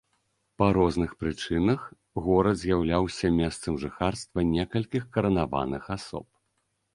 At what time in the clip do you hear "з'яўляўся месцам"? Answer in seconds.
2.61-3.77